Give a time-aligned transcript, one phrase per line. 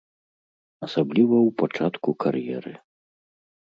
[0.87, 2.73] Асабліва ў пачатку кар'еры.